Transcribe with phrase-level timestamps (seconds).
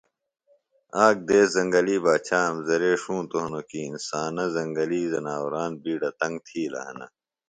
[1.05, 7.05] آک دیس زنگلی باچا امزرے ݜُونتوۡ ہنوۡ کیۡ انسانہ زنگلی زناوران بیڈہ تنگ تِھیلہ ہِنہ